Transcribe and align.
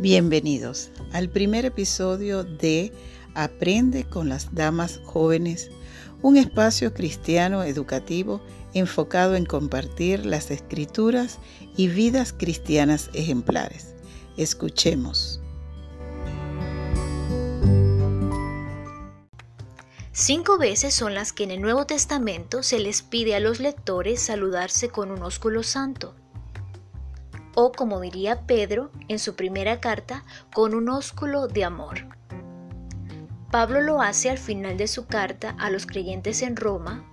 Bienvenidos 0.00 0.92
al 1.10 1.28
primer 1.28 1.64
episodio 1.64 2.44
de 2.44 2.92
Aprende 3.34 4.04
con 4.04 4.28
las 4.28 4.54
Damas 4.54 5.00
Jóvenes, 5.04 5.72
un 6.22 6.36
espacio 6.36 6.94
cristiano 6.94 7.64
educativo 7.64 8.40
enfocado 8.74 9.34
en 9.34 9.44
compartir 9.44 10.24
las 10.24 10.52
escrituras 10.52 11.40
y 11.76 11.88
vidas 11.88 12.32
cristianas 12.32 13.10
ejemplares. 13.12 13.96
Escuchemos. 14.36 15.40
Cinco 20.12 20.58
veces 20.58 20.94
son 20.94 21.14
las 21.14 21.32
que 21.32 21.42
en 21.42 21.50
el 21.50 21.60
Nuevo 21.60 21.86
Testamento 21.86 22.62
se 22.62 22.78
les 22.78 23.02
pide 23.02 23.34
a 23.34 23.40
los 23.40 23.58
lectores 23.58 24.22
saludarse 24.22 24.90
con 24.90 25.10
un 25.10 25.24
ósculo 25.24 25.64
santo 25.64 26.14
o 27.60 27.72
como 27.72 27.98
diría 28.00 28.46
Pedro 28.46 28.92
en 29.08 29.18
su 29.18 29.34
primera 29.34 29.80
carta, 29.80 30.22
con 30.54 30.74
un 30.74 30.88
ósculo 30.88 31.48
de 31.48 31.64
amor. 31.64 32.06
Pablo 33.50 33.80
lo 33.80 34.00
hace 34.00 34.30
al 34.30 34.38
final 34.38 34.76
de 34.76 34.86
su 34.86 35.06
carta 35.06 35.56
a 35.58 35.68
los 35.68 35.84
creyentes 35.84 36.42
en 36.42 36.54
Roma, 36.54 37.04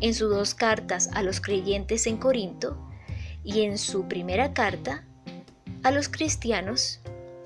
en 0.00 0.14
sus 0.14 0.30
dos 0.30 0.54
cartas 0.56 1.10
a 1.12 1.22
los 1.22 1.40
creyentes 1.40 2.08
en 2.08 2.16
Corinto 2.16 2.76
y 3.44 3.60
en 3.60 3.78
su 3.78 4.08
primera 4.08 4.52
carta 4.52 5.04
a 5.84 5.92
los 5.92 6.08
cristianos 6.08 7.00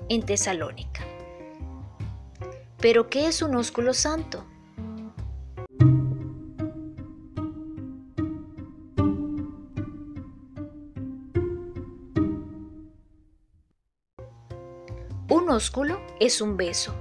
en 0.09 0.25
Tesalónica. 0.25 1.05
Pero 2.79 3.11
¿qué 3.11 3.27
es 3.27 3.43
un 3.43 3.55
ósculo 3.55 3.93
santo? 3.93 4.43
Un 15.29 15.49
ósculo 15.49 15.99
es 16.21 16.39
un 16.39 16.55
beso, 16.55 16.95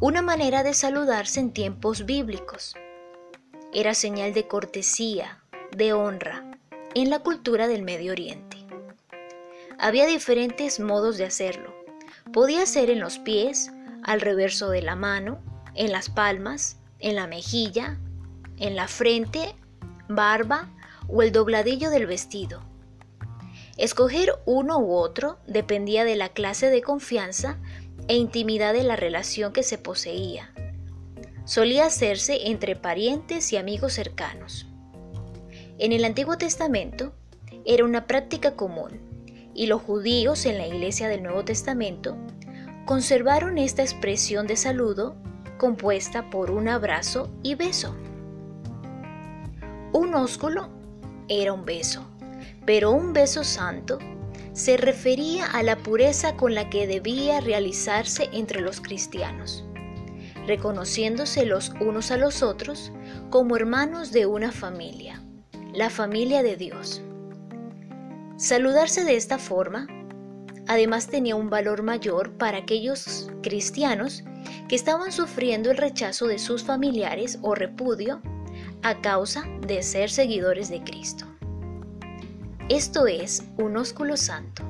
una 0.00 0.20
manera 0.20 0.62
de 0.62 0.74
saludarse 0.74 1.40
en 1.40 1.50
tiempos 1.50 2.04
bíblicos. 2.04 2.76
Era 3.72 3.94
señal 3.94 4.34
de 4.34 4.46
cortesía, 4.46 5.42
de 5.74 5.94
honra, 5.94 6.44
en 6.94 7.08
la 7.08 7.20
cultura 7.20 7.68
del 7.68 7.82
Medio 7.82 8.12
Oriente. 8.12 8.58
Había 9.78 10.04
diferentes 10.04 10.78
modos 10.78 11.16
de 11.16 11.24
hacerlo. 11.24 11.74
Podía 12.34 12.66
ser 12.66 12.90
en 12.90 13.00
los 13.00 13.18
pies, 13.18 13.70
al 14.02 14.20
reverso 14.20 14.68
de 14.68 14.82
la 14.82 14.94
mano, 14.94 15.38
en 15.74 15.92
las 15.92 16.10
palmas, 16.10 16.76
en 16.98 17.16
la 17.16 17.26
mejilla, 17.26 17.96
en 18.58 18.76
la 18.76 18.88
frente, 18.88 19.54
barba 20.06 20.68
o 21.08 21.22
el 21.22 21.32
dobladillo 21.32 21.88
del 21.88 22.04
vestido. 22.04 22.65
Escoger 23.76 24.32
uno 24.46 24.78
u 24.78 24.94
otro 24.94 25.36
dependía 25.46 26.06
de 26.06 26.16
la 26.16 26.30
clase 26.30 26.70
de 26.70 26.80
confianza 26.80 27.58
e 28.08 28.16
intimidad 28.16 28.72
de 28.72 28.82
la 28.82 28.96
relación 28.96 29.52
que 29.52 29.62
se 29.62 29.76
poseía. 29.76 30.50
Solía 31.44 31.84
hacerse 31.84 32.48
entre 32.48 32.74
parientes 32.74 33.52
y 33.52 33.58
amigos 33.58 33.92
cercanos. 33.92 34.66
En 35.78 35.92
el 35.92 36.06
Antiguo 36.06 36.38
Testamento 36.38 37.12
era 37.66 37.84
una 37.84 38.06
práctica 38.06 38.56
común 38.56 39.50
y 39.54 39.66
los 39.66 39.82
judíos 39.82 40.46
en 40.46 40.56
la 40.56 40.66
Iglesia 40.66 41.08
del 41.08 41.22
Nuevo 41.22 41.44
Testamento 41.44 42.16
conservaron 42.86 43.58
esta 43.58 43.82
expresión 43.82 44.46
de 44.46 44.56
saludo 44.56 45.16
compuesta 45.58 46.30
por 46.30 46.50
un 46.50 46.68
abrazo 46.68 47.30
y 47.42 47.56
beso. 47.56 47.94
Un 49.92 50.14
ósculo 50.14 50.70
era 51.28 51.52
un 51.52 51.66
beso 51.66 52.15
pero 52.64 52.90
un 52.90 53.12
beso 53.12 53.44
santo 53.44 53.98
se 54.52 54.76
refería 54.76 55.46
a 55.46 55.62
la 55.62 55.76
pureza 55.76 56.34
con 56.36 56.54
la 56.54 56.70
que 56.70 56.86
debía 56.86 57.40
realizarse 57.40 58.30
entre 58.32 58.62
los 58.62 58.80
cristianos, 58.80 59.64
reconociéndose 60.46 61.44
los 61.44 61.72
unos 61.80 62.10
a 62.10 62.16
los 62.16 62.42
otros 62.42 62.90
como 63.30 63.56
hermanos 63.56 64.12
de 64.12 64.26
una 64.26 64.52
familia, 64.52 65.22
la 65.74 65.90
familia 65.90 66.42
de 66.42 66.56
Dios. 66.56 67.02
Saludarse 68.38 69.04
de 69.04 69.16
esta 69.16 69.38
forma 69.38 69.86
además 70.68 71.08
tenía 71.08 71.36
un 71.36 71.50
valor 71.50 71.82
mayor 71.82 72.32
para 72.32 72.58
aquellos 72.58 73.30
cristianos 73.42 74.24
que 74.68 74.76
estaban 74.76 75.12
sufriendo 75.12 75.70
el 75.70 75.76
rechazo 75.76 76.26
de 76.26 76.38
sus 76.38 76.64
familiares 76.64 77.38
o 77.42 77.54
repudio 77.54 78.20
a 78.82 79.00
causa 79.00 79.44
de 79.66 79.82
ser 79.82 80.10
seguidores 80.10 80.68
de 80.68 80.82
Cristo. 80.82 81.26
Esto 82.68 83.06
es 83.06 83.44
un 83.58 83.76
ósculo 83.76 84.16
santo. 84.16 84.64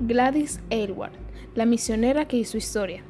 Gladys 0.00 0.60
Aylward, 0.70 1.12
la 1.54 1.66
misionera 1.66 2.26
que 2.26 2.38
hizo 2.38 2.56
historia. 2.56 3.04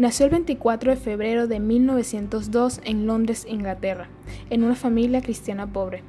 Nació 0.00 0.24
el 0.24 0.30
24 0.30 0.92
de 0.92 0.96
febrero 0.96 1.46
de 1.46 1.60
1902 1.60 2.80
en 2.84 3.06
Londres, 3.06 3.44
Inglaterra, 3.46 4.08
en 4.48 4.64
una 4.64 4.74
familia 4.74 5.20
cristiana 5.20 5.70
pobre. 5.70 6.02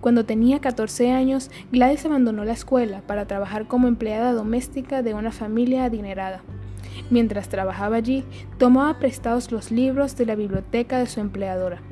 Cuando 0.00 0.24
tenía 0.24 0.60
14 0.60 1.10
años, 1.10 1.50
Gladys 1.72 2.06
abandonó 2.06 2.44
la 2.44 2.52
escuela 2.52 3.02
para 3.04 3.26
trabajar 3.26 3.66
como 3.66 3.88
empleada 3.88 4.32
doméstica 4.32 5.02
de 5.02 5.14
una 5.14 5.32
familia 5.32 5.82
adinerada. 5.82 6.44
Mientras 7.10 7.48
trabajaba 7.48 7.96
allí, 7.96 8.22
tomaba 8.58 9.00
prestados 9.00 9.50
los 9.50 9.72
libros 9.72 10.16
de 10.16 10.26
la 10.26 10.36
biblioteca 10.36 11.00
de 11.00 11.08
su 11.08 11.18
empleadora. 11.18 11.82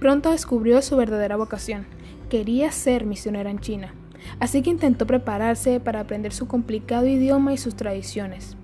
Pronto 0.00 0.32
descubrió 0.32 0.82
su 0.82 0.96
verdadera 0.96 1.36
vocación. 1.36 1.86
Quería 2.28 2.72
ser 2.72 3.06
misionera 3.06 3.52
en 3.52 3.60
China, 3.60 3.94
así 4.40 4.62
que 4.62 4.70
intentó 4.70 5.06
prepararse 5.06 5.78
para 5.78 6.00
aprender 6.00 6.32
su 6.32 6.48
complicado 6.48 7.06
idioma 7.06 7.52
y 7.52 7.56
sus 7.56 7.76
tradiciones. 7.76 8.56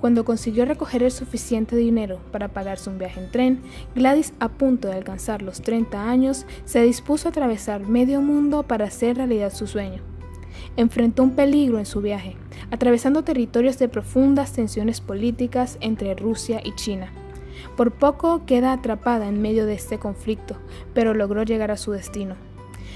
Cuando 0.00 0.24
consiguió 0.24 0.64
recoger 0.64 1.02
el 1.02 1.10
suficiente 1.10 1.76
dinero 1.76 2.20
para 2.32 2.48
pagarse 2.48 2.90
un 2.90 2.98
viaje 2.98 3.20
en 3.20 3.30
tren, 3.30 3.60
Gladys, 3.94 4.32
a 4.40 4.48
punto 4.48 4.88
de 4.88 4.94
alcanzar 4.94 5.42
los 5.42 5.62
30 5.62 6.08
años, 6.08 6.46
se 6.64 6.82
dispuso 6.82 7.28
a 7.28 7.30
atravesar 7.30 7.86
medio 7.86 8.20
mundo 8.20 8.62
para 8.62 8.86
hacer 8.86 9.16
realidad 9.16 9.52
su 9.52 9.66
sueño. 9.66 10.02
Enfrentó 10.76 11.22
un 11.22 11.36
peligro 11.36 11.78
en 11.78 11.86
su 11.86 12.00
viaje, 12.00 12.36
atravesando 12.70 13.24
territorios 13.24 13.78
de 13.78 13.88
profundas 13.88 14.52
tensiones 14.52 15.00
políticas 15.00 15.78
entre 15.80 16.14
Rusia 16.14 16.60
y 16.64 16.74
China. 16.74 17.12
Por 17.76 17.92
poco 17.92 18.44
queda 18.46 18.72
atrapada 18.72 19.28
en 19.28 19.40
medio 19.40 19.66
de 19.66 19.74
este 19.74 19.98
conflicto, 19.98 20.56
pero 20.92 21.14
logró 21.14 21.42
llegar 21.42 21.70
a 21.70 21.76
su 21.76 21.92
destino. 21.92 22.36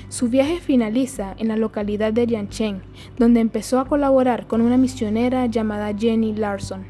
Su 0.08 0.28
viaje 0.28 0.58
finaliza 0.58 1.34
en 1.38 1.48
la 1.48 1.56
localidad 1.58 2.14
de 2.14 2.26
Yancheng, 2.26 2.80
donde 3.18 3.40
empezó 3.40 3.78
a 3.78 3.84
colaborar 3.84 4.46
con 4.46 4.62
una 4.62 4.78
misionera 4.78 5.44
llamada 5.46 5.92
Jenny 5.94 6.34
Larson. 6.34 6.86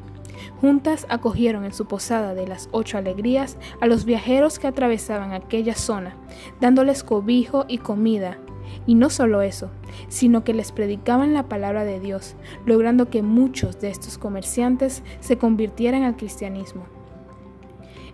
Juntas 0.61 1.05
acogieron 1.09 1.65
en 1.65 1.73
su 1.73 1.87
posada 1.87 2.35
de 2.35 2.47
las 2.47 2.69
Ocho 2.71 2.97
Alegrías 2.97 3.59
a 3.81 3.87
los 3.87 4.05
viajeros 4.05 4.61
que 4.61 4.69
atravesaban 4.69 5.33
aquella 5.33 5.75
zona, 5.75 6.17
dándoles 6.61 7.03
cobijo 7.03 7.65
y 7.67 7.79
comida. 7.79 8.39
Y 8.87 8.95
no 8.95 9.11
solo 9.11 9.43
eso, 9.43 9.71
sino 10.09 10.45
que 10.45 10.55
les 10.55 10.71
predicaban 10.71 11.35
la 11.35 11.49
palabra 11.49 11.85
de 11.85 11.99
Dios, 11.99 12.37
logrando 12.67 13.11
que 13.11 13.23
muchos 13.23 13.81
de 13.81 13.91
estos 13.91 14.17
comerciantes 14.17 15.03
se 15.19 15.39
convirtieran 15.39 16.05
al 16.05 16.17
cristianismo. 16.17 16.98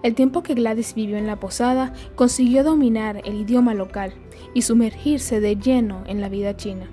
El 0.05 0.15
tiempo 0.15 0.43
que 0.43 0.53
Gladys 0.53 0.95
vivió 0.95 1.17
en 1.17 1.27
la 1.27 1.41
posada 1.41 1.95
consiguió 2.15 2.63
dominar 2.63 3.23
el 3.25 3.37
idioma 3.37 3.73
local 3.73 4.13
y 4.53 4.61
sumergirse 4.61 5.41
de 5.41 5.57
lleno 5.57 6.05
en 6.07 6.21
la 6.21 6.29
vida 6.29 6.55
china. 6.59 6.91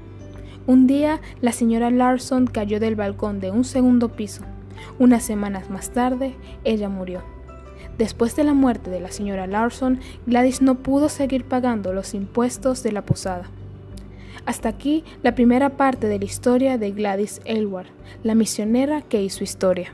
Un 0.65 0.87
día 0.87 1.19
la 1.41 1.51
señora 1.51 1.91
Larson 1.91 2.47
cayó 2.47 2.79
del 2.79 2.95
balcón 2.95 3.41
de 3.41 3.51
un 3.51 3.65
segundo 3.65 4.15
piso. 4.15 4.43
Unas 4.97 5.23
semanas 5.23 5.69
más 5.69 5.89
tarde, 5.89 6.35
ella 6.63 6.87
murió. 6.87 7.21
Después 7.97 8.37
de 8.37 8.45
la 8.45 8.53
muerte 8.53 8.89
de 8.89 9.01
la 9.01 9.11
señora 9.11 9.45
Larson, 9.45 9.99
Gladys 10.25 10.61
no 10.61 10.75
pudo 10.75 11.09
seguir 11.09 11.43
pagando 11.43 11.91
los 11.91 12.13
impuestos 12.13 12.81
de 12.81 12.93
la 12.93 13.05
posada. 13.05 13.49
Hasta 14.45 14.69
aquí 14.69 15.03
la 15.21 15.35
primera 15.35 15.71
parte 15.71 16.07
de 16.07 16.17
la 16.17 16.23
historia 16.23 16.77
de 16.77 16.91
Gladys 16.91 17.41
Aylward, 17.45 17.87
la 18.23 18.35
misionera 18.35 19.01
que 19.01 19.21
hizo 19.21 19.43
historia. 19.43 19.91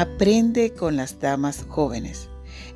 Aprende 0.00 0.74
con 0.74 0.94
las 0.94 1.18
damas 1.18 1.66
jóvenes. 1.68 2.28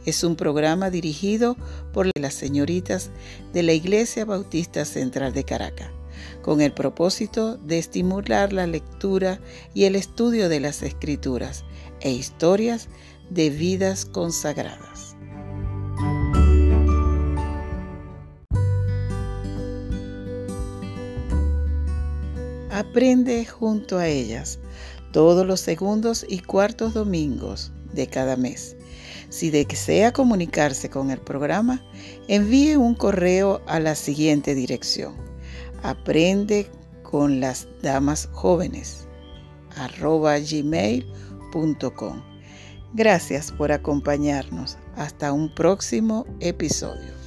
es 0.04 0.24
un 0.24 0.34
programa 0.34 0.90
dirigido 0.90 1.56
por 1.92 2.10
las 2.18 2.34
señoritas 2.34 3.10
de 3.52 3.62
la 3.62 3.72
Iglesia 3.74 4.24
Bautista 4.24 4.84
Central 4.84 5.32
de 5.32 5.44
Caracas, 5.44 5.90
con 6.42 6.60
el 6.60 6.72
propósito 6.72 7.56
de 7.58 7.78
estimular 7.78 8.52
la 8.52 8.66
lectura 8.66 9.38
y 9.72 9.84
el 9.84 9.94
estudio 9.94 10.48
de 10.48 10.58
las 10.58 10.82
escrituras 10.82 11.64
e 12.00 12.10
historias 12.10 12.88
de 13.30 13.50
vidas 13.50 14.04
consagradas. 14.04 15.14
Aprende 22.72 23.46
junto 23.46 23.98
a 23.98 24.08
ellas 24.08 24.58
todos 25.12 25.46
los 25.46 25.60
segundos 25.60 26.26
y 26.28 26.40
cuartos 26.40 26.94
domingos 26.94 27.72
de 27.92 28.06
cada 28.06 28.36
mes. 28.36 28.76
Si 29.28 29.50
desea 29.50 30.12
comunicarse 30.12 30.90
con 30.90 31.10
el 31.10 31.20
programa, 31.20 31.82
envíe 32.28 32.76
un 32.76 32.94
correo 32.94 33.62
a 33.66 33.80
la 33.80 33.94
siguiente 33.94 34.54
dirección. 34.54 35.14
Aprende 35.82 36.66
con 37.02 37.40
las 37.40 37.68
damas 37.82 38.28
jóvenes 38.32 39.06
arroba 39.76 40.38
gmail.com. 40.38 42.22
Gracias 42.94 43.52
por 43.52 43.72
acompañarnos. 43.72 44.76
Hasta 44.96 45.32
un 45.32 45.54
próximo 45.54 46.26
episodio. 46.40 47.21